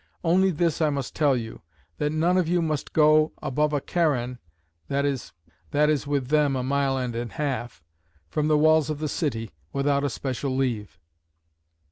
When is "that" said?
1.99-2.09, 4.87-5.05